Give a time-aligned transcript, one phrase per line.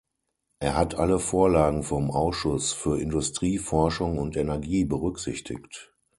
[0.57, 5.93] Er hat alle Vorlagen vom Ausschuss für Industrie, Forschung und Energie berücksichtigt.